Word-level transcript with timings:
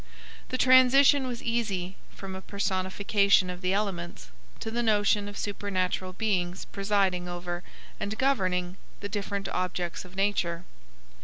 The 0.49 0.57
transition 0.57 1.27
was 1.27 1.43
easy 1.43 1.95
from 2.09 2.33
a 2.35 2.41
personification 2.41 3.51
of 3.51 3.61
the 3.61 3.71
elements 3.71 4.31
to 4.61 4.71
the 4.71 4.81
notion 4.81 5.27
of 5.27 5.37
supernatural 5.37 6.13
beings 6.13 6.65
presiding 6.65 7.29
over 7.29 7.61
and 7.99 8.17
governing 8.17 8.77
the 9.01 9.09
different 9.09 9.47
objects 9.49 10.03
of 10.03 10.15
nature. 10.15 10.65